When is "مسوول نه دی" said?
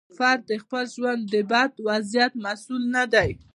2.43-3.29